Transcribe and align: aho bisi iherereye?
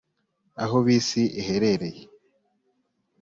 aho 0.63 0.77
bisi 0.85 1.21
iherereye? 1.39 2.01